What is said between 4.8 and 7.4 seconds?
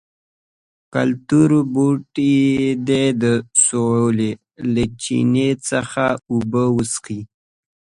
چینې څخه اوبه وڅښي.